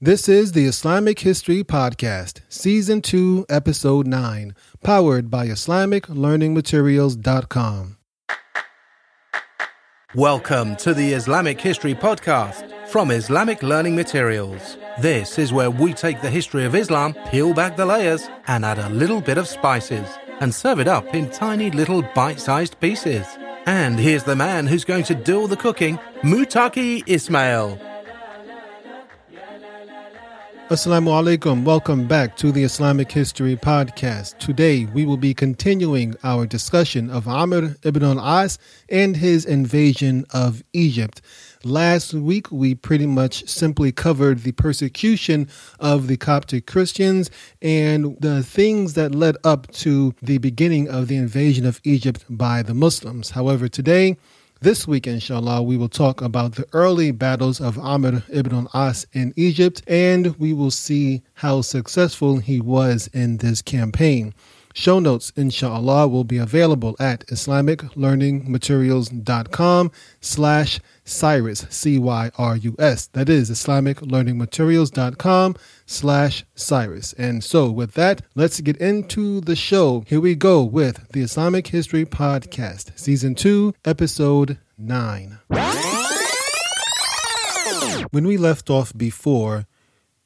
[0.00, 7.96] This is the Islamic History Podcast, Season 2, Episode 9, powered by IslamicLearningMaterials.com.
[10.14, 14.78] Welcome to the Islamic History Podcast from Islamic Learning Materials.
[15.00, 18.78] This is where we take the history of Islam, peel back the layers, and add
[18.78, 20.08] a little bit of spices,
[20.38, 23.26] and serve it up in tiny little bite sized pieces.
[23.66, 27.80] And here's the man who's going to do all the cooking, Mutaki Ismail.
[30.68, 31.64] Assalamu alaikum.
[31.64, 34.36] Welcome back to the Islamic History Podcast.
[34.36, 38.58] Today we will be continuing our discussion of Amr ibn al-As
[38.90, 41.22] and his invasion of Egypt.
[41.64, 45.48] Last week we pretty much simply covered the persecution
[45.80, 47.30] of the Coptic Christians
[47.62, 52.62] and the things that led up to the beginning of the invasion of Egypt by
[52.62, 53.30] the Muslims.
[53.30, 54.18] However, today
[54.60, 59.32] this week, inshallah, we will talk about the early battles of Amr ibn al-As in
[59.36, 64.34] Egypt, and we will see how successful he was in this campaign.
[64.78, 73.06] Show notes, inshallah, will be available at islamiclearningmaterials.com slash Cyrus, C-Y-R-U-S.
[73.08, 77.12] That is islamiclearningmaterials.com slash Cyrus.
[77.14, 80.04] And so with that, let's get into the show.
[80.06, 85.38] Here we go with the Islamic History Podcast, Season 2, Episode 9.
[88.12, 89.66] When we left off before,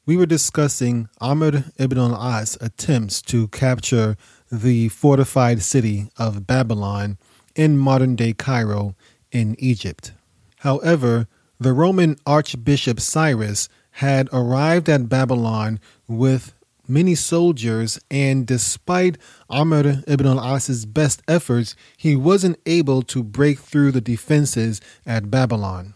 [0.04, 4.16] we were discussing Amr ibn al-As attempts to capture
[4.52, 7.16] the fortified city of Babylon
[7.56, 8.94] in modern day Cairo
[9.30, 10.12] in Egypt.
[10.58, 11.26] However,
[11.58, 16.54] the Roman Archbishop Cyrus had arrived at Babylon with
[16.86, 19.16] many soldiers, and despite
[19.48, 25.30] Amr ibn al As's best efforts, he wasn't able to break through the defenses at
[25.30, 25.94] Babylon.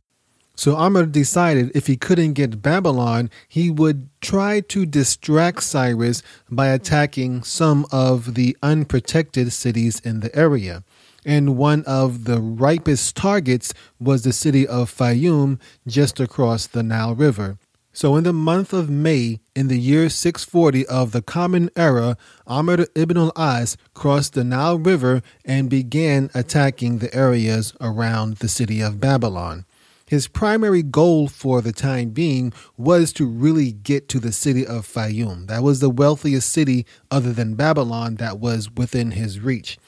[0.57, 6.69] So Amr decided if he couldn't get Babylon, he would try to distract Cyrus by
[6.69, 10.83] attacking some of the unprotected cities in the area.
[11.27, 17.15] And one of the ripest targets was the city of Fayum just across the Nile
[17.15, 17.59] River.
[17.93, 22.17] So, in the month of May, in the year 640 of the Common Era,
[22.47, 28.49] Amr ibn al As crossed the Nile River and began attacking the areas around the
[28.49, 29.65] city of Babylon.
[30.07, 34.87] His primary goal for the time being was to really get to the city of
[34.87, 35.49] Fayum.
[35.49, 39.79] That was the wealthiest city other than Babylon that was within his reach.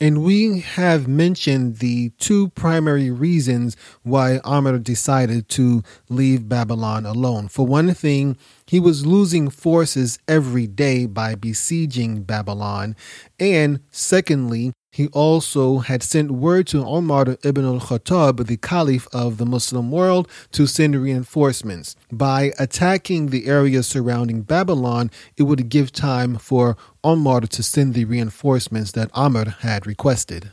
[0.00, 7.46] And we have mentioned the two primary reasons why Amr decided to leave Babylon alone.
[7.46, 8.36] For one thing,
[8.66, 12.96] he was losing forces every day by besieging Babylon.
[13.38, 19.38] And secondly, he also had sent word to Omar ibn al Khattab, the Caliph of
[19.38, 21.96] the Muslim world, to send reinforcements.
[22.12, 28.04] By attacking the area surrounding Babylon, it would give time for Omar to send the
[28.04, 30.52] reinforcements that Amr had requested.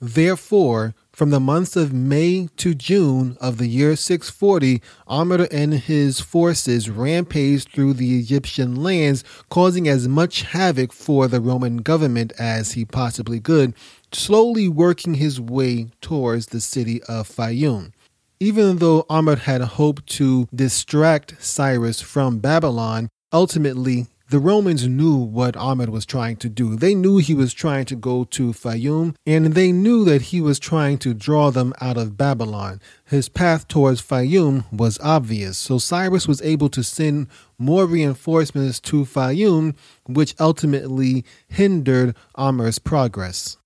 [0.00, 6.20] Therefore, from the months of May to June of the year 640, Amr and his
[6.20, 12.72] forces rampaged through the Egyptian lands, causing as much havoc for the Roman government as
[12.72, 13.74] he possibly could,
[14.10, 17.92] slowly working his way towards the city of Fayum.
[18.40, 25.58] Even though Amr had hoped to distract Cyrus from Babylon, ultimately the Romans knew what
[25.58, 26.74] Amr was trying to do.
[26.74, 30.58] They knew he was trying to go to Fayum, and they knew that he was
[30.58, 32.80] trying to draw them out of Babylon.
[33.04, 37.26] His path towards Fayum was obvious, so Cyrus was able to send
[37.58, 39.76] more reinforcements to Fayum,
[40.06, 43.58] which ultimately hindered Amr's progress.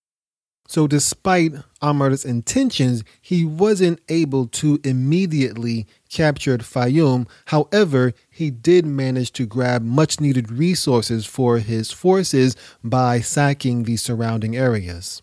[0.68, 7.28] So, despite Amr's intentions, he wasn't able to immediately capture Fayum.
[7.46, 13.96] However, he did manage to grab much needed resources for his forces by sacking the
[13.96, 15.22] surrounding areas.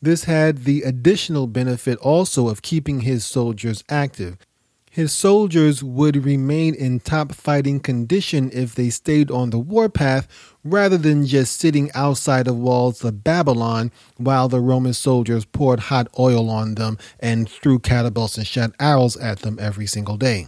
[0.00, 4.38] This had the additional benefit also of keeping his soldiers active.
[4.90, 10.28] His soldiers would remain in top fighting condition if they stayed on the warpath
[10.64, 16.08] rather than just sitting outside of walls of Babylon while the Roman soldiers poured hot
[16.18, 20.46] oil on them and threw catapults and shot arrows at them every single day.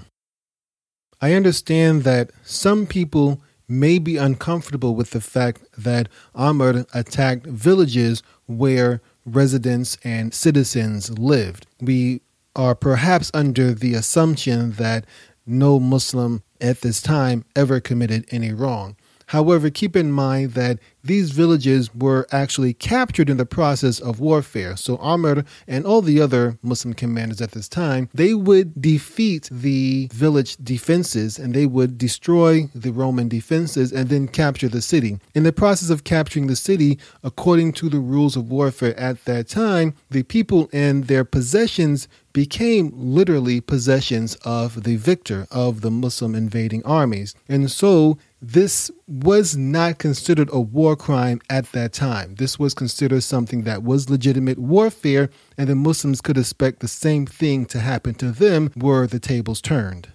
[1.20, 8.22] I understand that some people may be uncomfortable with the fact that Amr attacked villages
[8.46, 11.66] where residents and citizens lived.
[11.80, 12.22] We
[12.56, 15.04] are perhaps under the assumption that
[15.46, 18.96] no Muslim at this time ever committed any wrong.
[19.30, 24.76] However, keep in mind that these villages were actually captured in the process of warfare.
[24.76, 30.08] So Amr and all the other Muslim commanders at this time, they would defeat the
[30.12, 35.20] village defenses and they would destroy the Roman defenses and then capture the city.
[35.32, 39.46] In the process of capturing the city, according to the rules of warfare at that
[39.46, 46.34] time, the people and their possessions became literally possessions of the victor of the Muslim
[46.34, 47.34] invading armies.
[47.48, 52.36] And so this was not considered a war crime at that time.
[52.36, 57.26] This was considered something that was legitimate warfare, and the Muslims could expect the same
[57.26, 60.08] thing to happen to them were the tables turned.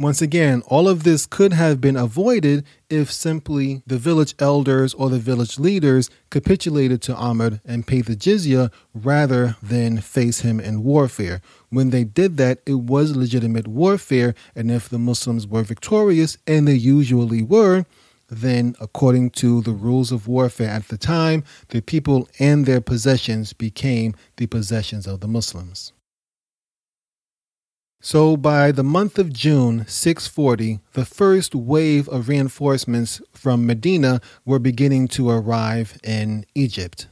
[0.00, 5.10] Once again, all of this could have been avoided if simply the village elders or
[5.10, 10.82] the village leaders capitulated to Amr and paid the jizya rather than face him in
[10.82, 11.42] warfare.
[11.68, 16.66] When they did that, it was legitimate warfare, and if the Muslims were victorious, and
[16.66, 17.84] they usually were,
[18.30, 23.52] then, according to the rules of warfare at the time, the people and their possessions
[23.52, 25.92] became the possessions of the Muslims.
[28.02, 34.58] So by the month of June 640, the first wave of reinforcements from Medina were
[34.58, 37.08] beginning to arrive in Egypt.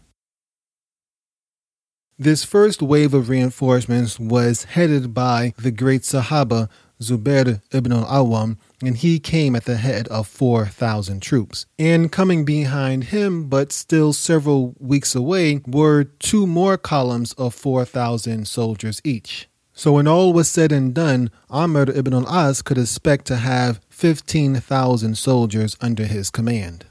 [2.19, 6.71] This first wave of reinforcements was headed by the great Sahaba
[7.01, 11.67] Zubair ibn al-Awwam, and he came at the head of 4,000 troops.
[11.79, 18.49] And coming behind him, but still several weeks away, were two more columns of 4,000
[18.49, 19.48] soldiers each.
[19.79, 25.17] So when all was said and done, Amr ibn al-As could expect to have 15,000
[25.17, 26.87] soldiers under his command.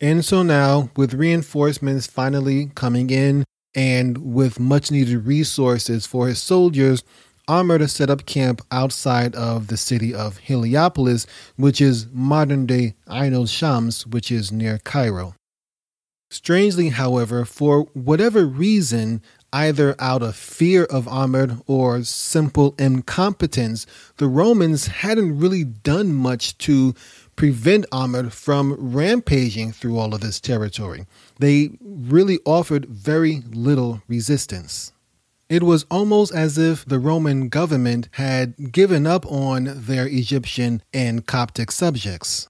[0.00, 3.44] And so now, with reinforcements finally coming in
[3.74, 7.04] and with much needed resources for his soldiers,
[7.48, 11.26] Amr set up camp outside of the city of Heliopolis,
[11.56, 15.34] which is modern day Ain al Shams, which is near Cairo.
[16.30, 19.22] Strangely, however, for whatever reason,
[19.54, 23.86] either out of fear of Amr or simple incompetence,
[24.16, 26.92] the Romans hadn't really done much to
[27.36, 31.06] prevent Amr from rampaging through all of this territory.
[31.38, 34.92] They really offered very little resistance.
[35.48, 41.26] It was almost as if the Roman government had given up on their Egyptian and
[41.26, 42.48] Coptic subjects.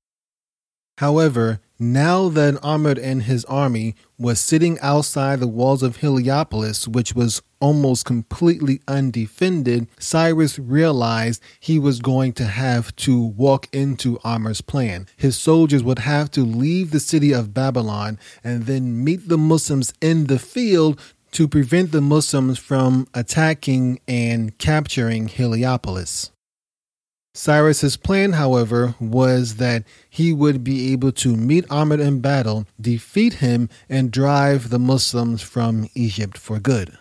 [0.98, 1.60] However,
[1.92, 7.42] now that Amr and his army was sitting outside the walls of Heliopolis, which was
[7.60, 15.06] almost completely undefended, Cyrus realized he was going to have to walk into Amr's plan.
[15.16, 19.92] His soldiers would have to leave the city of Babylon and then meet the Muslims
[20.00, 21.00] in the field
[21.32, 26.30] to prevent the Muslims from attacking and capturing Heliopolis.
[27.36, 33.34] Cyrus's plan, however, was that he would be able to meet Amr in battle, defeat
[33.34, 36.96] him, and drive the Muslims from Egypt for good.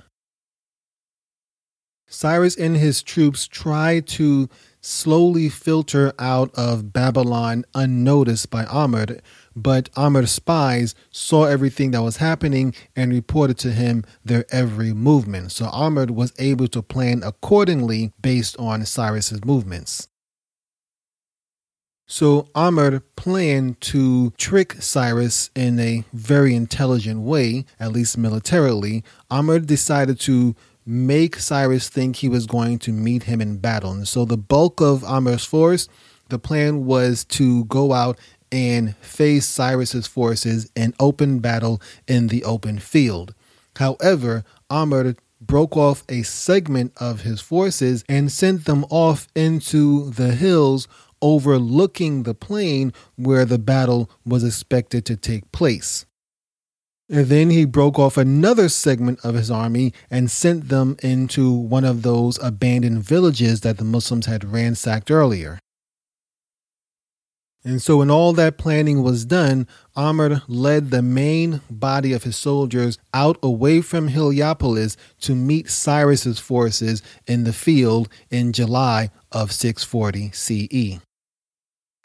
[2.08, 4.50] Cyrus and his troops tried to
[4.82, 9.18] slowly filter out of Babylon unnoticed by Amr,
[9.56, 15.52] but Amr's spies saw everything that was happening and reported to him their every movement.
[15.52, 20.08] So Amr was able to plan accordingly based on Cyrus's movements.
[22.06, 29.04] So Amr planned to trick Cyrus in a very intelligent way, at least militarily.
[29.32, 30.56] Amr decided to
[30.86, 33.92] make Cyrus think he was going to meet him in battle.
[33.92, 35.88] And so the bulk of Amr's force,
[36.30, 38.20] the plan was to go out
[38.52, 43.34] and face Cyrus's forces in open battle in the open field.
[43.78, 50.36] However, Amr broke off a segment of his forces and sent them off into the
[50.36, 50.88] hills
[51.24, 56.06] overlooking the plain where the battle was expected to take place.
[57.10, 61.86] And then he broke off another segment of his army and sent them into one
[61.86, 65.60] of those abandoned villages that the Muslims had ransacked earlier.
[67.66, 72.36] And so, when all that planning was done, Amr led the main body of his
[72.36, 79.54] soldiers out away from Heliopolis to meet Cyrus's forces in the field in July of
[79.54, 81.00] 640 CE.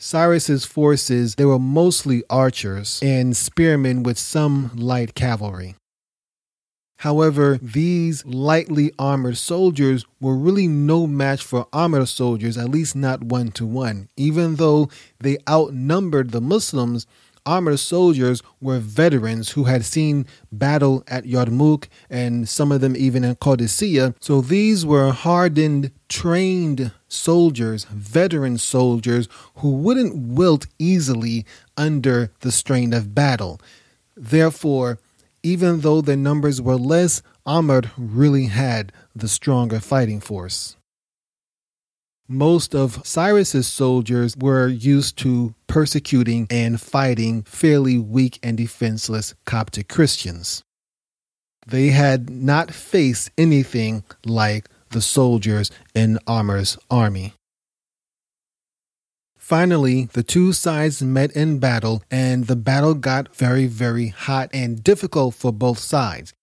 [0.00, 5.74] Cyrus's forces, they were mostly archers and spearmen with some light cavalry.
[6.98, 13.22] However, these lightly armored soldiers were really no match for Amr's soldiers, at least not
[13.22, 14.08] one to one.
[14.16, 14.88] Even though
[15.20, 17.06] they outnumbered the Muslims,
[17.48, 23.24] Amr's soldiers were veterans who had seen battle at Yarmouk and some of them even
[23.24, 24.14] in Qadisiyah.
[24.20, 32.92] So these were hardened, trained soldiers, veteran soldiers who wouldn't wilt easily under the strain
[32.92, 33.60] of battle.
[34.14, 34.98] Therefore,
[35.42, 40.76] even though their numbers were less, Amr really had the stronger fighting force.
[42.30, 49.88] Most of Cyrus's soldiers were used to persecuting and fighting fairly weak and defenseless Coptic
[49.88, 50.62] Christians.
[51.66, 57.32] They had not faced anything like the soldiers in Amr's army.
[59.38, 64.84] Finally, the two sides met in battle, and the battle got very, very hot and
[64.84, 66.34] difficult for both sides.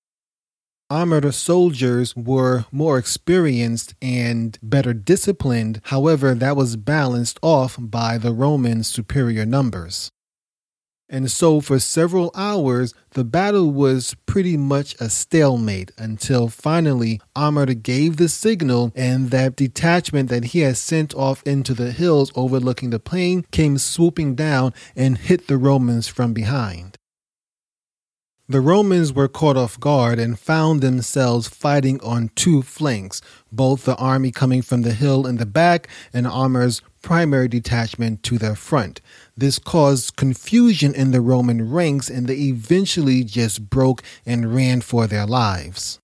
[0.90, 8.32] Amr's soldiers were more experienced and better disciplined, however, that was balanced off by the
[8.32, 10.12] Romans' superior numbers.
[11.10, 17.68] And so, for several hours, the battle was pretty much a stalemate until finally Amr
[17.76, 22.90] gave the signal, and that detachment that he had sent off into the hills overlooking
[22.90, 26.98] the plain came swooping down and hit the Romans from behind.
[28.48, 33.20] The Romans were caught off guard and found themselves fighting on two flanks,
[33.52, 38.38] both the army coming from the hill in the back and Amr's primary detachment to
[38.38, 39.02] their front.
[39.36, 45.08] This caused confusion in the Roman ranks and they eventually just broke and ran for
[45.08, 46.00] their lives.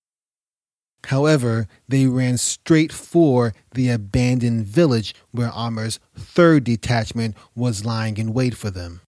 [1.05, 8.33] However, they ran straight for the abandoned village where Amr's third detachment was lying in
[8.33, 9.01] wait for them.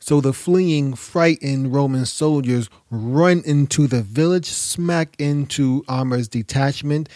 [0.00, 7.08] So the fleeing, frightened Roman soldiers run into the village, smack into Amr's detachment.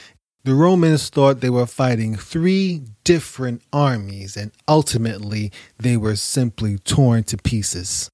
[0.45, 7.23] The Romans thought they were fighting three different armies, and ultimately they were simply torn
[7.25, 8.11] to pieces.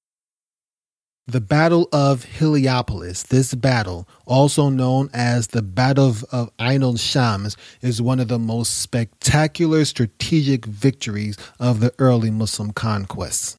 [1.29, 7.55] The Battle of Heliopolis, this battle, also known as the Battle of Ain al Shams,
[7.81, 13.58] is one of the most spectacular strategic victories of the early Muslim conquests.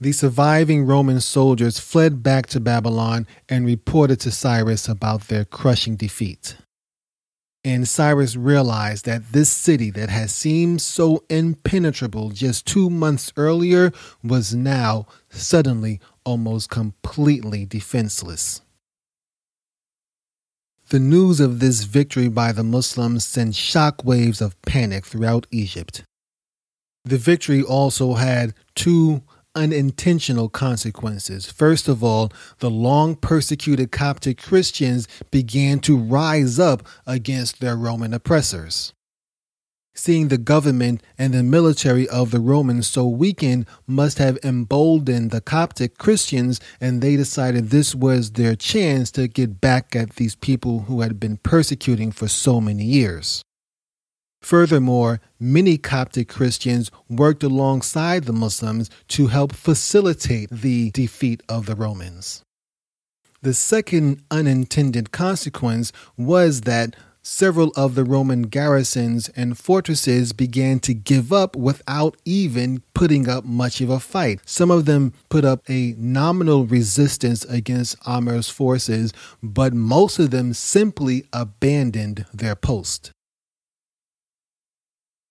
[0.00, 5.96] The surviving Roman soldiers fled back to Babylon and reported to Cyrus about their crushing
[5.96, 6.56] defeat.
[7.64, 13.92] And Cyrus realized that this city that had seemed so impenetrable just two months earlier
[14.22, 18.60] was now suddenly almost completely defenseless.
[20.90, 26.04] The news of this victory by the Muslims sent shock waves of panic throughout Egypt.
[27.04, 29.22] The victory also had two
[29.58, 31.50] unintentional consequences.
[31.50, 38.14] First of all, the long persecuted Coptic Christians began to rise up against their Roman
[38.14, 38.94] oppressors.
[39.94, 45.40] Seeing the government and the military of the Romans so weakened must have emboldened the
[45.40, 50.82] Coptic Christians, and they decided this was their chance to get back at these people
[50.82, 53.42] who had been persecuting for so many years.
[54.40, 61.74] Furthermore, many Coptic Christians worked alongside the Muslims to help facilitate the defeat of the
[61.74, 62.42] Romans.
[63.42, 70.94] The second unintended consequence was that several of the Roman garrisons and fortresses began to
[70.94, 74.40] give up without even putting up much of a fight.
[74.46, 80.54] Some of them put up a nominal resistance against Amr's forces, but most of them
[80.54, 83.12] simply abandoned their post.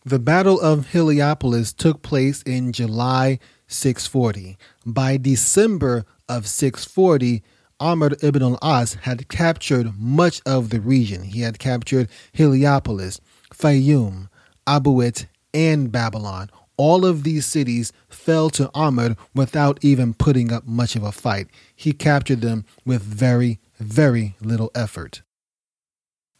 [0.07, 4.57] The Battle of Heliopolis took place in July 640.
[4.85, 7.43] By December of 640,
[7.81, 11.23] Amr ibn al-As had captured much of the region.
[11.23, 13.19] He had captured Heliopolis,
[13.53, 14.29] Fayoum,
[14.65, 16.51] Abuit, and Babylon.
[16.77, 21.47] All of these cities fell to Amr without even putting up much of a fight.
[21.75, 25.21] He captured them with very, very little effort.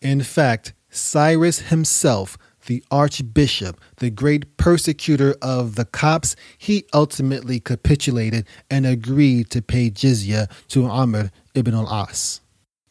[0.01, 8.45] In fact, Cyrus himself the archbishop, the great persecutor of the Copts, he ultimately capitulated
[8.69, 12.41] and agreed to pay jizya to Amr ibn al-As.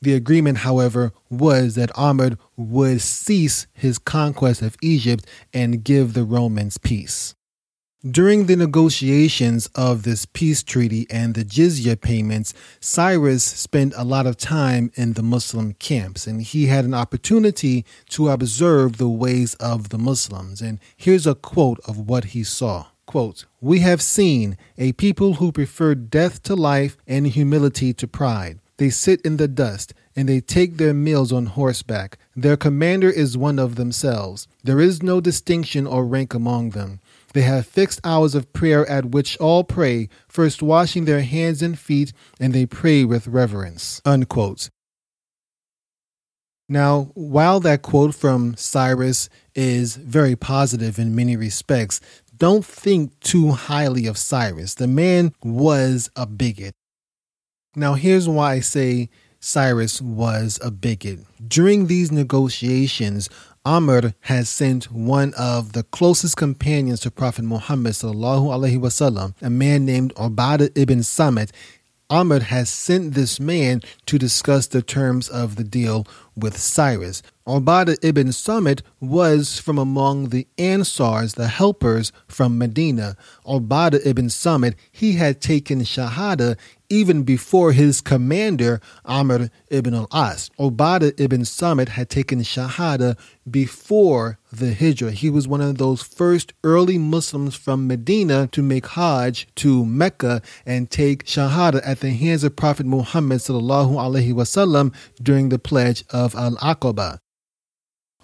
[0.02, 6.24] The agreement, however, was that Amr would cease his conquest of Egypt and give the
[6.24, 7.34] Romans peace.
[8.10, 14.26] During the negotiations of this peace treaty and the jizya payments, Cyrus spent a lot
[14.26, 19.54] of time in the Muslim camps and he had an opportunity to observe the ways
[19.54, 20.60] of the Muslims.
[20.60, 22.86] And here's a quote of what he saw.
[23.06, 28.60] Quote, We have seen a people who prefer death to life and humility to pride.
[28.76, 32.18] They sit in the dust and they take their meals on horseback.
[32.36, 34.46] Their commander is one of themselves.
[34.62, 37.00] There is no distinction or rank among them.
[37.32, 41.78] They have fixed hours of prayer at which all pray, first washing their hands and
[41.78, 44.00] feet, and they pray with reverence.
[44.04, 44.70] Unquote.
[46.68, 52.00] Now, while that quote from Cyrus is very positive in many respects,
[52.36, 54.74] don't think too highly of Cyrus.
[54.74, 56.74] The man was a bigot.
[57.76, 61.20] Now, here's why I say Cyrus was a bigot.
[61.46, 63.28] During these negotiations,
[63.66, 70.14] Amr has sent one of the closest companions to Prophet Muhammad wasallam, a man named
[70.14, 71.50] Ubadah ibn Samit.
[72.08, 76.06] Amr has sent this man to discuss the terms of the deal
[76.36, 77.22] with Cyrus.
[77.46, 83.16] Ubadah ibn Samit was from among the Ansars, the helpers from Medina.
[83.46, 86.56] Ubadah ibn Samit, he had taken Shahada
[86.88, 90.50] even before his commander, Amr ibn al-As.
[90.58, 93.16] Ubadah ibn Samit had taken Shahada
[93.48, 95.10] before the Hijrah.
[95.12, 100.42] He was one of those first early Muslims from Medina to make Hajj to Mecca
[100.64, 106.04] and take Shahada at the hands of Prophet Muhammad sallallahu alaihi wasallam during the pledge
[106.10, 107.18] of Al-Aqaba.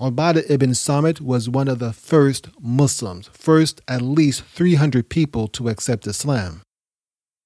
[0.00, 5.68] Ubadah ibn Samit was one of the first Muslims, first at least 300 people to
[5.68, 6.62] accept Islam.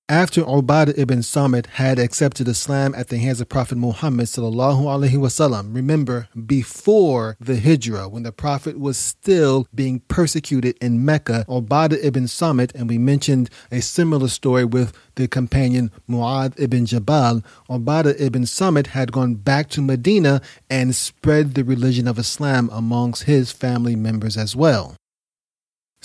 [0.09, 5.15] After Ubadah ibn Samit had accepted Islam at the hands of Prophet Muhammad sallallahu alaihi
[5.15, 12.05] wasallam, remember before the Hijrah, when the Prophet was still being persecuted in Mecca, Ubadah
[12.05, 18.15] ibn Samit, and we mentioned a similar story with the companion Mu'adh ibn Jabal, Ubadah
[18.21, 23.51] ibn Samit had gone back to Medina and spread the religion of Islam amongst his
[23.51, 24.95] family members as well.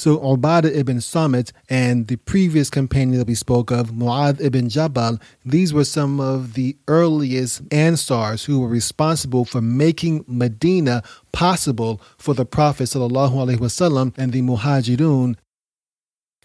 [0.01, 5.19] So Ubadah ibn Samit and the previous companion that we spoke of, Mu'adh ibn Jabal,
[5.45, 12.33] these were some of the earliest Ansars who were responsible for making Medina possible for
[12.33, 15.35] the Prophet wasallam and the Muhajirun.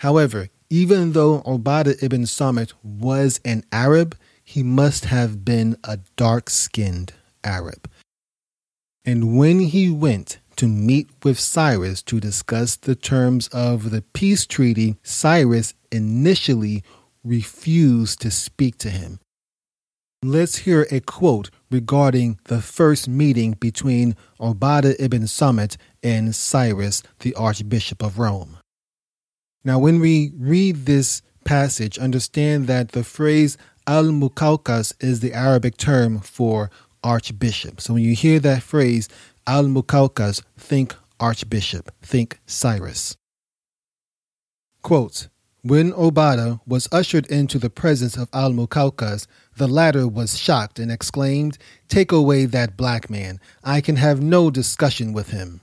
[0.00, 6.50] However, even though Ubadah ibn Samit was an Arab, he must have been a dark
[6.50, 7.88] skinned Arab.
[9.02, 14.46] And when he went to meet with Cyrus to discuss the terms of the peace
[14.46, 16.82] treaty, Cyrus initially
[17.24, 19.20] refused to speak to him.
[20.22, 27.34] Let's hear a quote regarding the first meeting between Ubadah ibn Samit and Cyrus, the
[27.34, 28.58] Archbishop of Rome.
[29.64, 35.76] Now, when we read this passage, understand that the phrase al Mukawkas is the Arabic
[35.76, 36.70] term for
[37.04, 37.80] archbishop.
[37.80, 39.08] So when you hear that phrase,
[39.48, 43.16] Al Mukawkas, think Archbishop, think Cyrus.
[44.82, 45.28] Quote,
[45.62, 50.92] when Ubadah was ushered into the presence of Al Mukawkas, the latter was shocked and
[50.92, 53.40] exclaimed, Take away that black man.
[53.64, 55.60] I can have no discussion with him.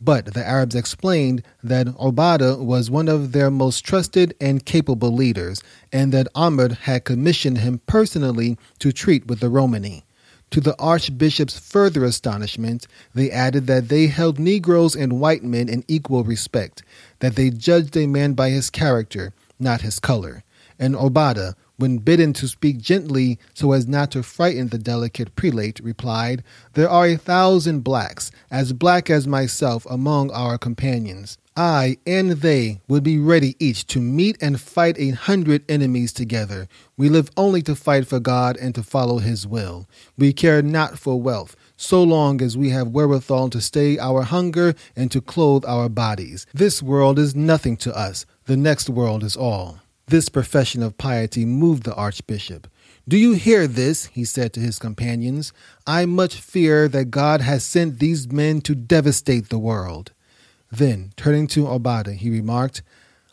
[0.00, 5.62] But the Arabs explained that Ubadah was one of their most trusted and capable leaders,
[5.92, 10.04] and that Amr had commissioned him personally to treat with the Romani.
[10.50, 15.84] To the archbishop's further astonishment, they added that they held Negroes and white men in
[15.86, 16.82] equal respect,
[17.20, 20.42] that they judged a man by his character, not his color.
[20.76, 25.78] And Obada, when bidden to speak gently so as not to frighten the delicate prelate,
[25.80, 26.42] replied,
[26.74, 31.38] There are a thousand blacks, as black as myself, among our companions.
[31.60, 36.68] I and they would be ready each to meet and fight a hundred enemies together.
[36.96, 39.86] We live only to fight for God and to follow His will.
[40.16, 44.74] We care not for wealth, so long as we have wherewithal to stay our hunger
[44.96, 46.46] and to clothe our bodies.
[46.54, 49.80] This world is nothing to us, the next world is all.
[50.06, 52.68] This profession of piety moved the archbishop.
[53.06, 54.06] Do you hear this?
[54.06, 55.52] he said to his companions.
[55.86, 60.12] I much fear that God has sent these men to devastate the world.
[60.70, 62.82] Then, turning to Ubadah, he remarked,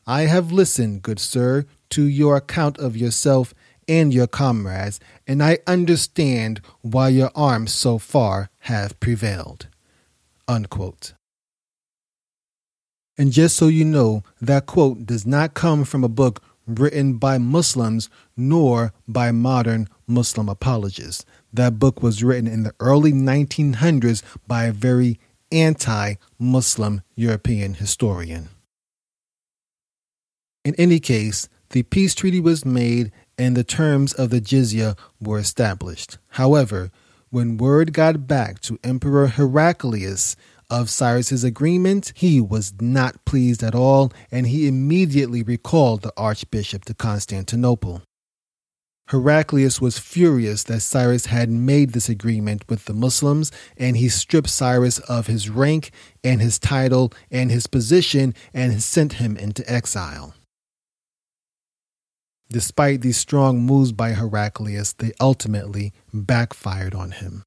[0.05, 3.53] I have listened, good sir, to your account of yourself
[3.87, 9.67] and your comrades, and I understand why your arms so far have prevailed.
[10.47, 11.13] Unquote.
[13.17, 17.37] And just so you know, that quote does not come from a book written by
[17.37, 21.25] Muslims nor by modern Muslim apologists.
[21.51, 25.19] That book was written in the early 1900s by a very
[25.51, 28.49] anti Muslim European historian.
[30.63, 35.39] In any case, the peace treaty was made and the terms of the jizya were
[35.39, 36.17] established.
[36.29, 36.91] However,
[37.29, 40.35] when word got back to Emperor Heraclius
[40.69, 46.85] of Cyrus's agreement, he was not pleased at all and he immediately recalled the archbishop
[46.85, 48.01] to Constantinople.
[49.09, 54.49] Heraclius was furious that Cyrus had made this agreement with the Muslims, and he stripped
[54.49, 55.91] Cyrus of his rank
[56.25, 60.33] and his title and his position and sent him into exile.
[62.49, 67.43] Despite these strong moves by Heraclius, they ultimately backfired on him.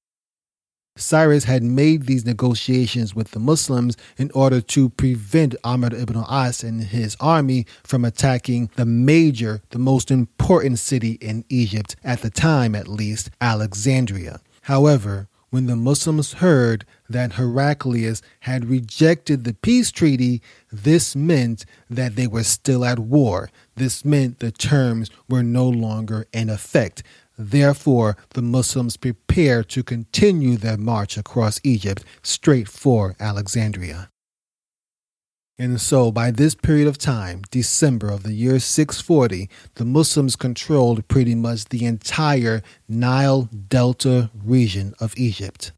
[1.00, 6.62] Cyrus had made these negotiations with the Muslims in order to prevent Amr ibn al-As
[6.62, 12.30] and his army from attacking the major, the most important city in Egypt, at the
[12.30, 14.40] time at least, Alexandria.
[14.62, 22.14] However, when the Muslims heard that Heraclius had rejected the peace treaty, this meant that
[22.14, 23.50] they were still at war.
[23.74, 27.02] This meant the terms were no longer in effect.
[27.42, 34.10] Therefore, the Muslims prepared to continue their march across Egypt straight for Alexandria.
[35.58, 41.08] And so, by this period of time, December of the year 640, the Muslims controlled
[41.08, 45.72] pretty much the entire Nile Delta region of Egypt.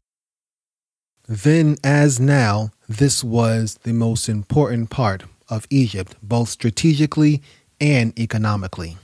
[1.29, 7.41] Then, as now, this was the most important part of Egypt, both strategically
[7.79, 8.97] and economically.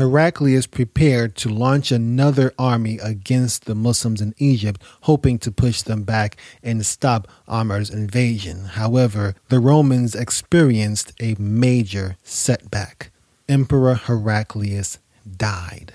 [0.00, 6.04] Heraclius prepared to launch another army against the Muslims in Egypt, hoping to push them
[6.04, 8.64] back and stop Amr's invasion.
[8.64, 13.10] However, the Romans experienced a major setback.
[13.46, 14.96] Emperor Heraclius
[15.36, 15.92] died.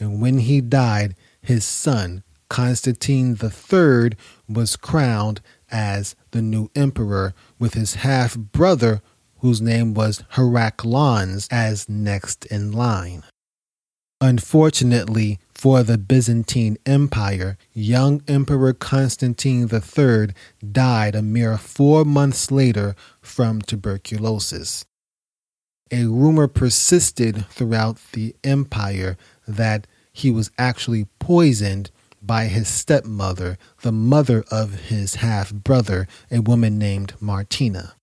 [0.00, 4.16] And when he died, his son, Constantine III,
[4.48, 9.02] was crowned as the new emperor, with his half brother
[9.38, 13.22] whose name was Heraclonas, as next in line.
[14.20, 20.28] Unfortunately for the Byzantine Empire, young Emperor Constantine III
[20.72, 24.86] died a mere four months later from tuberculosis.
[25.90, 31.90] A rumor persisted throughout the empire that he was actually poisoned
[32.22, 37.94] by his stepmother, the mother of his half brother, a woman named Martina.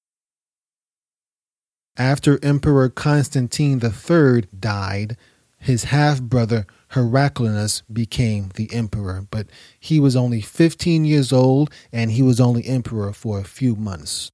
[1.98, 5.18] After Emperor Constantine III died,
[5.64, 9.48] his half brother Heraclius became the emperor, but
[9.80, 14.30] he was only 15 years old and he was only emperor for a few months.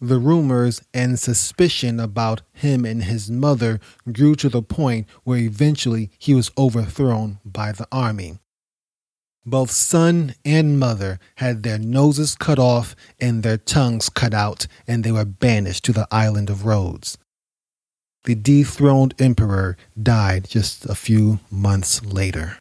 [0.00, 3.78] The rumors and suspicion about him and his mother
[4.10, 8.38] grew to the point where eventually he was overthrown by the army.
[9.44, 15.02] Both son and mother had their noses cut off and their tongues cut out, and
[15.02, 17.18] they were banished to the island of Rhodes.
[18.24, 22.56] The dethroned emperor died just a few months later.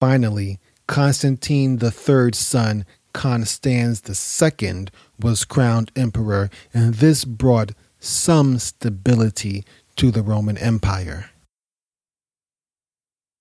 [0.00, 4.86] Finally, Constantine III's son, Constans II,
[5.18, 9.64] was crowned emperor, and this brought some stability
[9.96, 11.30] to the Roman Empire.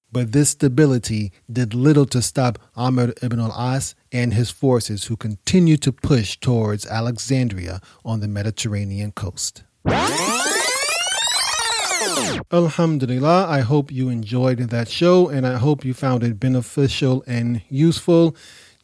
[0.10, 5.82] But this stability did little to stop Amr ibn al-As and his forces who continued
[5.82, 9.64] to push towards Alexandria on the Mediterranean coast.
[12.52, 17.62] Alhamdulillah, I hope you enjoyed that show and I hope you found it beneficial and
[17.70, 18.36] useful.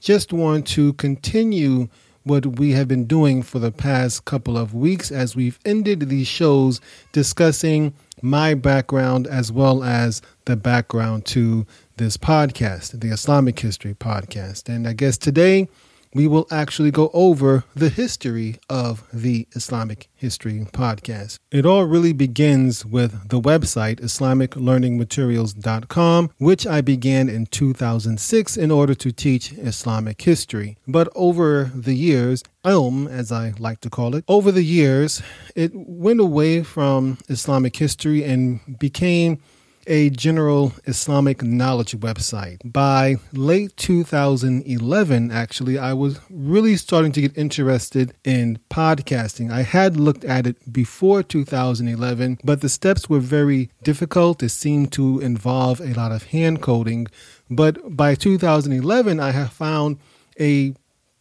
[0.01, 1.87] Just want to continue
[2.23, 6.27] what we have been doing for the past couple of weeks as we've ended these
[6.27, 6.81] shows
[7.11, 11.65] discussing my background as well as the background to
[11.97, 14.67] this podcast, the Islamic History Podcast.
[14.67, 15.69] And I guess today
[16.13, 21.37] we will actually go over the history of the Islamic History Podcast.
[21.51, 28.95] It all really begins with the website IslamicLearningMaterials.com, which I began in 2006 in order
[28.95, 30.77] to teach Islamic history.
[30.87, 35.21] But over the years, Ilm, as I like to call it, over the years,
[35.55, 39.39] it went away from Islamic history and became
[39.87, 42.59] a general Islamic knowledge website.
[42.63, 49.51] By late 2011, actually, I was really starting to get interested in podcasting.
[49.51, 54.43] I had looked at it before 2011, but the steps were very difficult.
[54.43, 57.07] It seemed to involve a lot of hand coding.
[57.49, 59.97] But by 2011, I have found
[60.39, 60.73] a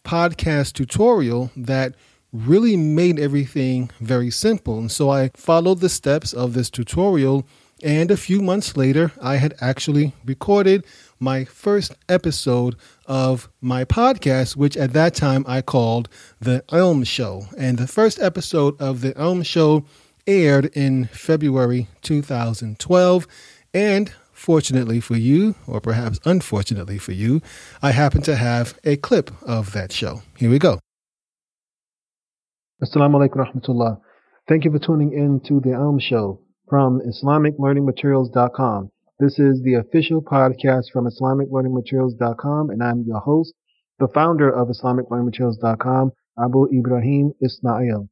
[0.05, 1.95] podcast tutorial that
[2.33, 4.79] really made everything very simple.
[4.79, 7.47] And so I followed the steps of this tutorial
[7.83, 10.85] and a few months later, I had actually recorded
[11.21, 16.09] my first episode of my podcast, which at that time I called
[16.41, 17.47] The Ilm Show.
[17.57, 19.85] And the first episode of The Ilm Show
[20.27, 23.27] aired in February 2012.
[23.73, 27.41] And fortunately for you, or perhaps unfortunately for you,
[27.83, 30.23] I happen to have a clip of that show.
[30.37, 30.79] Here we go.
[32.83, 34.01] Assalamu alaikum rahmatullah.
[34.49, 36.41] Thank you for tuning in to The Ilm Show.
[36.69, 38.91] From IslamicLearningMaterials.com.
[39.19, 43.55] This is the official podcast from IslamicLearningMaterials.com, and I'm your host,
[43.99, 48.09] the founder of IslamicLearningMaterials.com, Abu Ibrahim Ismail.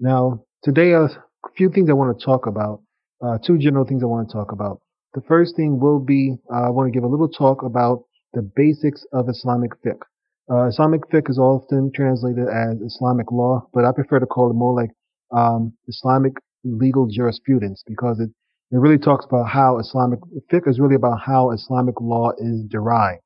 [0.00, 1.08] Now, today, a
[1.56, 2.82] few things I want to talk about,
[3.24, 4.80] uh, two general things I want to talk about.
[5.14, 8.42] The first thing will be uh, I want to give a little talk about the
[8.42, 10.02] basics of Islamic fiqh.
[10.50, 14.54] Uh, Islamic fiqh is often translated as Islamic law, but I prefer to call it
[14.54, 14.90] more like
[15.30, 16.34] um, Islamic
[16.76, 18.30] legal jurisprudence because it,
[18.70, 20.20] it really talks about how Islamic
[20.52, 23.22] fiqh is really about how Islamic law is derived,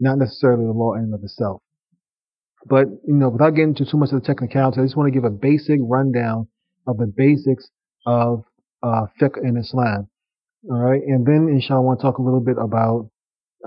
[0.00, 1.62] not necessarily the law in and of itself.
[2.66, 5.14] But you know, without getting into too much of the technicality, I just want to
[5.14, 6.48] give a basic rundown
[6.86, 7.68] of the basics
[8.06, 8.44] of
[8.82, 10.08] uh, fiqh in Islam.
[10.70, 13.10] All right, and then inshallah, I want to talk a little bit about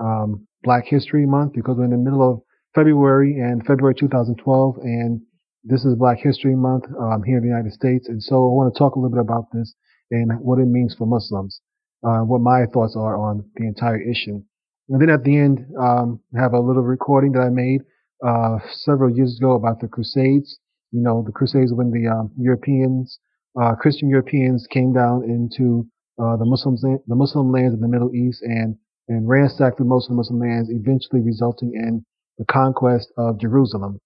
[0.00, 2.40] um, Black History Month because we're in the middle of
[2.74, 5.20] February and February 2012, and
[5.64, 8.08] this is Black History Month um, here in the United States.
[8.08, 9.74] And so I want to talk a little bit about this
[10.10, 11.60] and what it means for Muslims,
[12.06, 14.42] uh, what my thoughts are on the entire issue.
[14.90, 17.80] And then at the end, um, I have a little recording that I made
[18.24, 20.58] uh, several years ago about the Crusades.
[20.92, 23.18] You know, the Crusades when the um, Europeans,
[23.60, 25.86] uh, Christian Europeans, came down into
[26.22, 28.76] uh, the Muslims, the Muslim lands in the Middle East and
[29.08, 32.04] and ransacked most of the Muslim lands, eventually resulting in
[32.38, 34.00] the conquest of Jerusalem.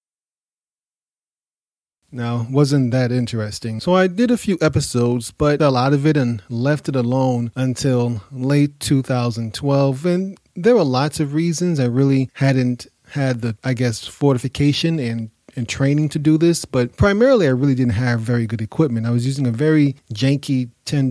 [2.11, 3.81] Now, wasn't that interesting?
[3.81, 7.53] So I did a few episodes, but a lot of it and left it alone
[7.55, 10.07] until late 2012.
[10.07, 15.31] And there were lots of reasons I really hadn't had the, I guess, fortification and
[15.59, 19.07] and training to do this, but primarily I really didn't have very good equipment.
[19.07, 21.11] I was using a very janky $10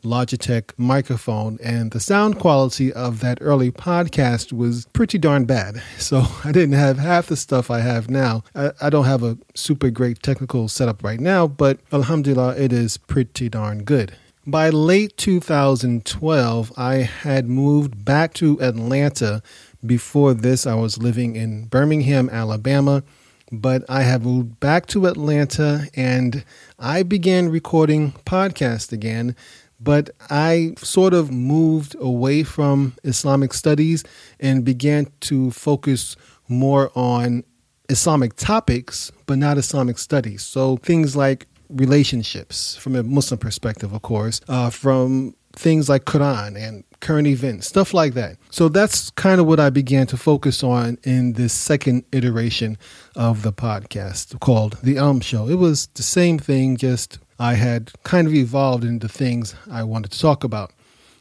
[0.00, 5.82] Logitech microphone, and the sound quality of that early podcast was pretty darn bad.
[6.04, 8.42] So I didn't have half the stuff I have now.
[8.54, 12.98] I, I don't have a super great technical setup right now, but Alhamdulillah, it is
[12.98, 14.14] pretty darn good.
[14.46, 19.42] By late 2012, I had moved back to Atlanta.
[19.86, 23.02] Before this, I was living in Birmingham, Alabama
[23.60, 26.44] but I have moved back to Atlanta and
[26.78, 29.36] I began recording podcasts again.
[29.80, 34.04] But I sort of moved away from Islamic studies
[34.40, 36.16] and began to focus
[36.48, 37.44] more on
[37.88, 40.42] Islamic topics, but not Islamic studies.
[40.42, 46.56] So things like relationships from a Muslim perspective, of course, uh, from things like Quran
[46.56, 48.36] and current events, stuff like that.
[48.50, 52.78] So that's kind of what I began to focus on in this second iteration
[53.14, 55.48] of the podcast called The Ilm Show.
[55.48, 60.12] It was the same thing, just I had kind of evolved into things I wanted
[60.12, 60.72] to talk about.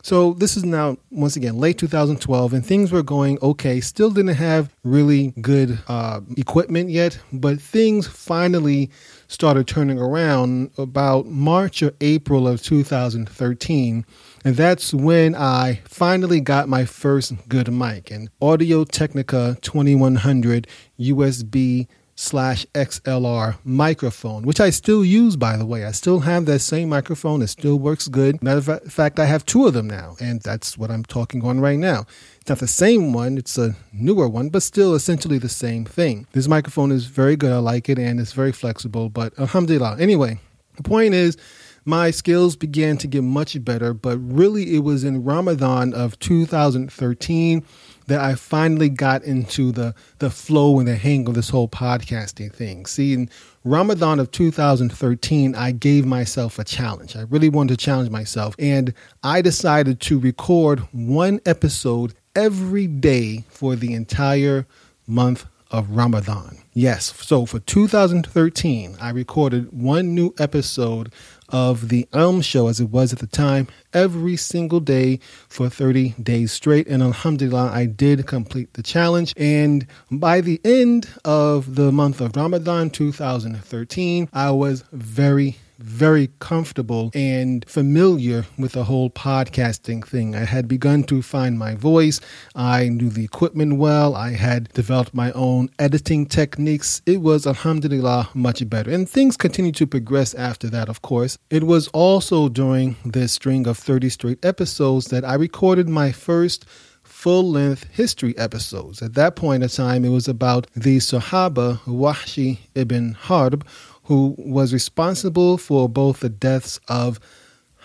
[0.04, 3.80] So this is now once again late 2012, and things were going okay.
[3.80, 8.92] Still didn't have really good uh, equipment yet, but things finally
[9.30, 14.06] started turning around about March or April of 2013.
[14.44, 20.68] And that's when I finally got my first good mic, an Audio Technica 2100
[21.00, 25.86] USB slash XLR microphone, which I still use, by the way.
[25.86, 27.41] I still have that same microphone.
[27.41, 28.41] It still works good.
[28.43, 31.60] Matter of fact, I have two of them now, and that's what I'm talking on
[31.60, 32.06] right now.
[32.39, 36.28] It's not the same one, it's a newer one, but still essentially the same thing.
[36.34, 37.52] This microphone is very good.
[37.52, 39.97] I like it, and it's very flexible, but alhamdulillah.
[39.99, 40.39] Anyway,
[40.76, 41.38] the point is,
[41.86, 47.63] my skills began to get much better, but really it was in Ramadan of 2013
[48.08, 52.52] that I finally got into the the flow and the hang of this whole podcasting
[52.52, 52.86] thing.
[52.86, 53.30] See, in
[53.63, 57.16] Ramadan of 2013, I gave myself a challenge.
[57.16, 63.44] I really wanted to challenge myself, and I decided to record one episode every day
[63.50, 64.66] for the entire
[65.08, 66.62] month of Ramadan.
[66.76, 71.14] Yes, so for 2013, I recorded one new episode
[71.50, 76.16] of the Ilm Show as it was at the time every single day for 30
[76.22, 76.88] days straight.
[76.88, 79.36] And Alhamdulillah, I did complete the challenge.
[79.38, 87.12] And by the end of the month of Ramadan 2013, I was very, very comfortable
[87.14, 90.36] and familiar with the whole podcasting thing.
[90.36, 92.20] I had begun to find my voice.
[92.56, 94.16] I knew the equipment well.
[94.16, 97.02] I had developed my own editing techniques.
[97.06, 98.92] It was, alhamdulillah, much better.
[98.92, 101.38] And things continued to progress after that, of course.
[101.50, 106.66] It was also during this string of 30 straight episodes that I recorded my first
[107.04, 109.02] full length history episodes.
[109.02, 113.66] At that point in time, it was about the Sahaba Wahshi ibn Harb
[114.04, 117.20] who was responsible for both the deaths of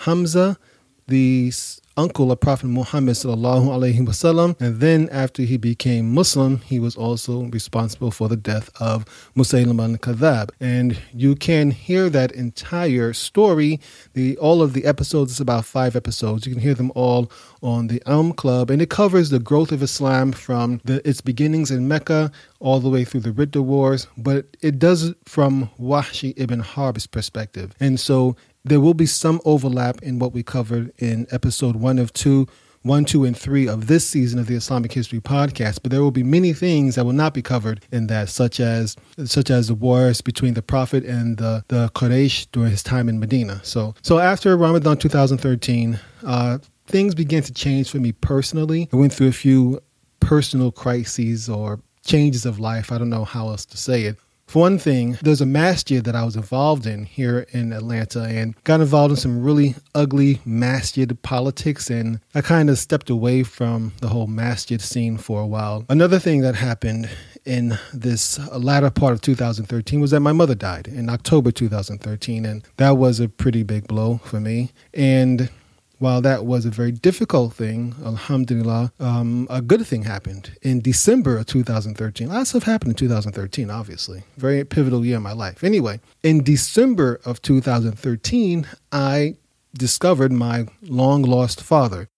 [0.00, 0.59] Hamza
[1.07, 1.50] the
[1.98, 6.94] uncle of Prophet Muhammad sallallahu alaihi wasallam, and then after he became Muslim, he was
[6.96, 10.50] also responsible for the death of Musaylim al-Kadhab.
[10.61, 13.80] And you can hear that entire story.
[14.14, 16.46] The all of the episodes is about five episodes.
[16.46, 17.32] You can hear them all
[17.62, 21.72] on the Ilm Club, and it covers the growth of Islam from the, its beginnings
[21.72, 22.30] in Mecca
[22.61, 27.06] all the way through the Ridda Wars, but it does it from Wahshi ibn Harb's
[27.06, 27.74] perspective.
[27.80, 32.12] And so there will be some overlap in what we covered in episode one of
[32.12, 32.46] two,
[32.82, 35.80] one, two, and three of this season of the Islamic History Podcast.
[35.82, 38.96] But there will be many things that will not be covered in that, such as
[39.24, 43.18] such as the wars between the Prophet and the the Quraysh during his time in
[43.20, 43.60] Medina.
[43.64, 48.88] So, so after Ramadan 2013, uh, things began to change for me personally.
[48.92, 49.80] I went through a few
[50.20, 52.90] personal crises or changes of life.
[52.90, 54.16] I don't know how else to say it.
[54.48, 58.54] For one thing, there's a masjid that I was involved in here in Atlanta and
[58.64, 63.92] got involved in some really ugly masjid politics and I kind of stepped away from
[64.00, 65.84] the whole masjid scene for a while.
[65.90, 67.11] Another thing that happened
[67.44, 72.64] in this latter part of 2013 was that my mother died in October 2013 and
[72.78, 74.72] that was a pretty big blow for me.
[74.94, 75.50] And
[75.98, 81.38] while that was a very difficult thing, alhamdulillah, um, a good thing happened in December
[81.38, 82.28] of 2013.
[82.28, 84.22] Lots of stuff happened in 2013, obviously.
[84.37, 85.64] Very pivotal year in my life.
[85.64, 89.37] Anyway, in December of 2013, I
[89.76, 92.08] discovered my long lost father.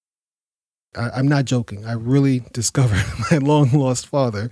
[0.97, 1.87] I, I'm not joking.
[1.87, 4.51] I really discovered my long lost father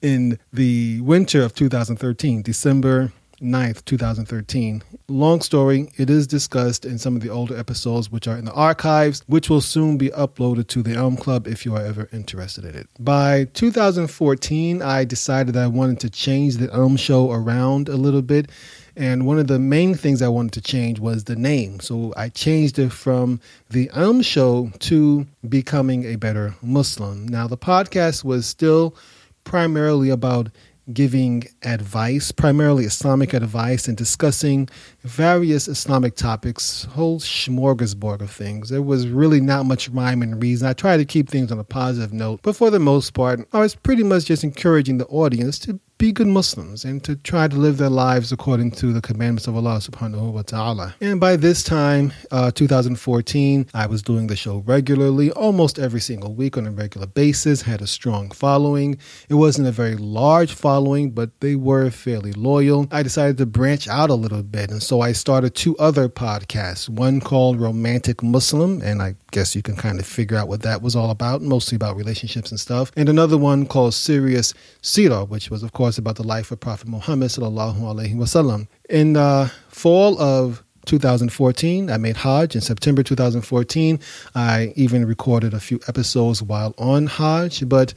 [0.00, 4.82] in the winter of 2013, December 9th, 2013.
[5.08, 8.52] Long story, it is discussed in some of the older episodes, which are in the
[8.52, 12.64] archives, which will soon be uploaded to the Ilm Club if you are ever interested
[12.64, 12.88] in it.
[12.98, 18.22] By 2014, I decided that I wanted to change the Ilm show around a little
[18.22, 18.50] bit.
[18.96, 21.78] And one of the main things I wanted to change was the name.
[21.78, 27.28] So I changed it from the Ilm show to becoming a better Muslim.
[27.28, 28.96] Now, the podcast was still
[29.44, 30.50] primarily about
[30.92, 34.68] giving advice, primarily Islamic advice, and discussing
[35.02, 38.68] various Islamic topics, whole smorgasbord of things.
[38.68, 40.68] There was really not much rhyme and reason.
[40.68, 43.60] I tried to keep things on a positive note, but for the most part, I
[43.60, 47.56] was pretty much just encouraging the audience to be good Muslims and to try to
[47.56, 50.94] live their lives according to the commandments of Allah subhanahu wa ta'ala.
[51.00, 56.32] And by this time, uh, 2014, I was doing the show regularly, almost every single
[56.32, 58.96] week on a regular basis, had a strong following.
[59.28, 62.86] It wasn't a very large following, but they were fairly loyal.
[62.92, 66.88] I decided to branch out a little bit, and so I started two other podcasts,
[66.88, 70.82] one called Romantic Muslim, and I guess you can kind of figure out what that
[70.82, 75.50] was all about, mostly about relationships and stuff, and another one called Serious Sirah, which
[75.50, 78.66] was, of course, about the life of Prophet Muhammad sallallahu alaihi wasallam.
[78.88, 82.54] In uh, fall of 2014, I made Hajj.
[82.54, 84.00] In September 2014,
[84.34, 87.68] I even recorded a few episodes while on Hajj.
[87.68, 87.92] But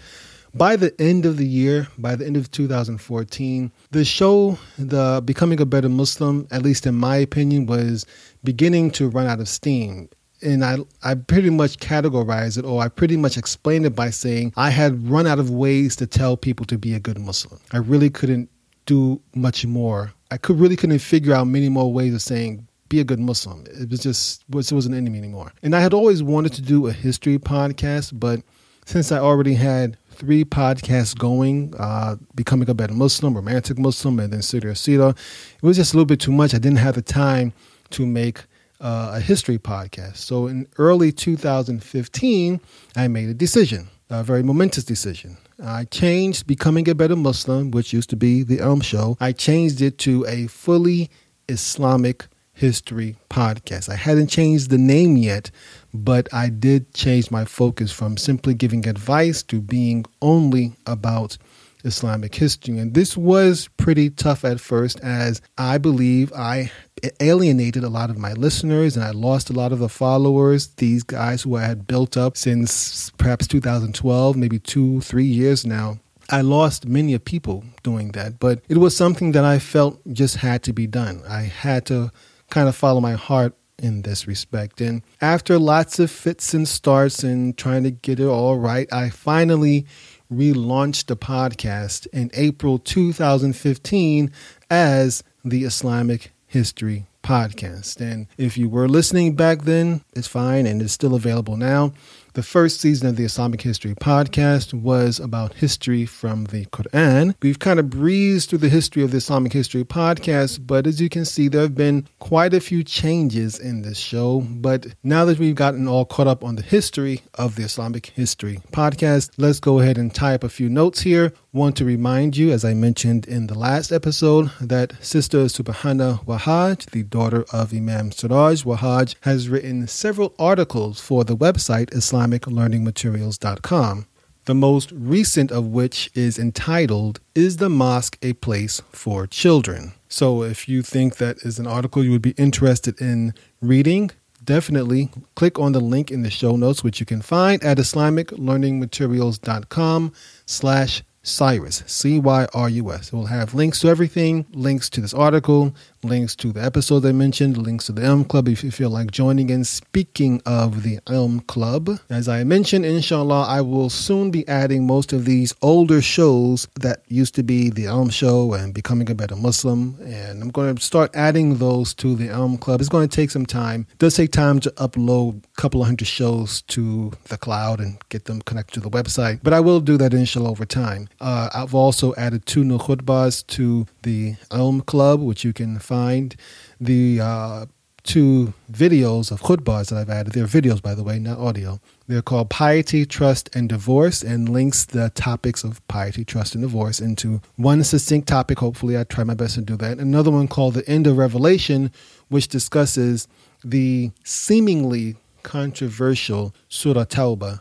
[0.53, 5.61] by the end of the year, by the end of 2014, the show, the Becoming
[5.61, 8.05] a Better Muslim, at least in my opinion, was
[8.43, 10.09] beginning to run out of steam
[10.41, 14.53] and I I pretty much categorized it or I pretty much explained it by saying
[14.55, 17.59] I had run out of ways to tell people to be a good Muslim.
[17.71, 18.49] I really couldn't
[18.85, 20.13] do much more.
[20.31, 23.65] I could really couldn't figure out many more ways of saying be a good Muslim.
[23.67, 25.53] It was just it wasn't me anymore.
[25.63, 28.41] And I had always wanted to do a history podcast, but
[28.85, 34.33] since I already had three podcasts going, uh, becoming a better Muslim, romantic Muslim, and
[34.33, 36.53] then Serious Sirah, it was just a little bit too much.
[36.53, 37.53] I didn't have the time
[37.91, 38.43] to make
[38.81, 40.17] uh, a history podcast.
[40.17, 42.59] So in early 2015,
[42.95, 45.37] I made a decision, a very momentous decision.
[45.63, 49.81] I changed Becoming a Better Muslim, which used to be the Ilm Show, I changed
[49.81, 51.11] it to a fully
[51.47, 53.89] Islamic history podcast.
[53.89, 55.51] I hadn't changed the name yet,
[55.93, 61.37] but I did change my focus from simply giving advice to being only about
[61.83, 62.77] Islamic history.
[62.77, 66.71] And this was pretty tough at first, as I believe I
[67.19, 71.03] alienated a lot of my listeners and I lost a lot of the followers, these
[71.03, 75.99] guys who I had built up since perhaps 2012, maybe two, three years now.
[76.29, 80.37] I lost many of people doing that, but it was something that I felt just
[80.37, 81.21] had to be done.
[81.27, 82.11] I had to
[82.49, 84.79] kind of follow my heart in this respect.
[84.79, 89.09] And after lots of fits and starts and trying to get it all right, I
[89.09, 89.87] finally
[90.31, 94.31] relaunched the podcast in April 2015
[94.69, 98.01] as the Islamic History Podcast.
[98.01, 101.93] And if you were listening back then, it's fine and it's still available now.
[102.33, 107.35] The first season of the Islamic History podcast was about history from the Quran.
[107.41, 111.09] We've kind of breezed through the history of the Islamic History podcast, but as you
[111.09, 114.39] can see, there have been quite a few changes in this show.
[114.39, 118.61] But now that we've gotten all caught up on the history of the Islamic History
[118.71, 121.33] podcast, let's go ahead and tie up a few notes here.
[121.53, 126.89] Want to remind you, as I mentioned in the last episode, that Sister Subhana Wahaj,
[126.91, 134.07] the daughter of Imam Siraj Wahaj, has written several articles for the website IslamicLearningMaterials.com.
[134.45, 139.91] The most recent of which is entitled, Is the Mosque a Place for Children?
[140.07, 145.09] So, if you think that is an article you would be interested in reading, definitely
[145.35, 150.13] click on the link in the show notes, which you can find at IslamicLearningMaterials.com
[150.45, 153.07] slash Cyrus, C Y R U S.
[153.07, 157.11] It will have links to everything, links to this article, links to the episodes I
[157.11, 160.97] mentioned, links to the Ilm Club if you feel like joining And Speaking of the
[161.07, 166.01] Ilm Club, as I mentioned, inshallah, I will soon be adding most of these older
[166.01, 169.97] shows that used to be the Ilm Show and Becoming a Better Muslim.
[170.03, 172.79] And I'm going to start adding those to the Ilm Club.
[172.79, 173.85] It's going to take some time.
[173.91, 177.97] It does take time to upload a couple of hundred shows to the cloud and
[178.09, 179.39] get them connected to the website.
[179.43, 181.09] But I will do that inshallah over time.
[181.19, 186.37] Uh, I've also added two new khutbahs to the Ilm Club, which you can find
[186.79, 187.65] the uh,
[188.03, 190.31] two videos of khutbahs that I've added.
[190.31, 191.81] They're videos, by the way, not audio.
[192.07, 197.01] They're called Piety, Trust, and Divorce, and links the topics of piety, trust, and divorce
[197.01, 198.59] into one succinct topic.
[198.59, 199.99] Hopefully, I try my best to do that.
[199.99, 201.91] Another one called The End of Revelation,
[202.29, 203.27] which discusses
[203.61, 207.59] the seemingly controversial Surah Tawbah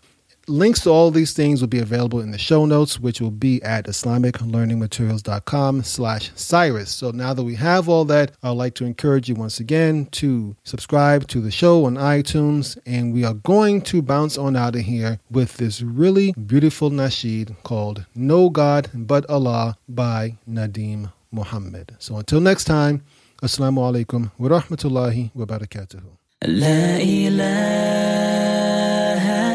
[0.51, 3.63] links to all these things will be available in the show notes, which will be
[3.63, 6.91] at islamiclearningmaterials.com slash cyrus.
[6.91, 10.57] So now that we have all that, I'd like to encourage you once again to
[10.65, 12.77] subscribe to the show on iTunes.
[12.85, 17.55] And we are going to bounce on out of here with this really beautiful nasheed
[17.63, 21.95] called No God But Allah by Nadim Muhammad.
[21.99, 23.05] So until next time,
[23.43, 26.03] Assalamu alaikum wa rahmatullahi wa barakatuhu.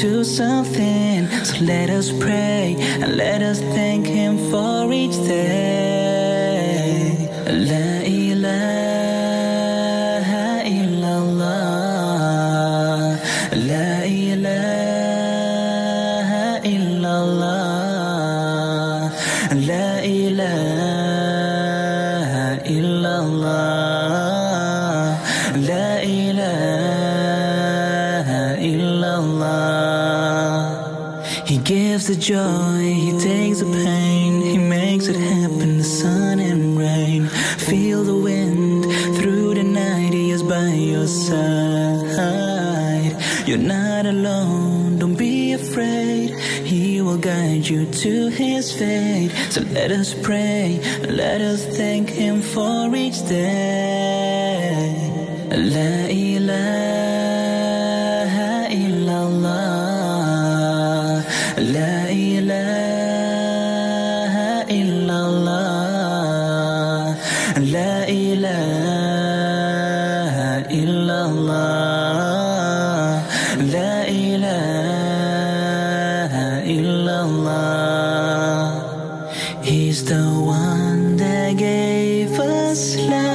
[0.00, 1.26] to something.
[1.44, 5.65] So let us pray and let us thank Him for each day.
[49.88, 52.85] Let us pray, let us thank him for
[82.76, 83.25] us